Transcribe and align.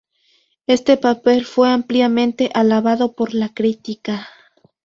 Este 0.65 0.97
papel 0.97 1.45
fue 1.45 1.69
ampliamente 1.69 2.49
alabado 2.55 3.13
por 3.13 3.35
la 3.35 3.49
crítica. 3.53 4.27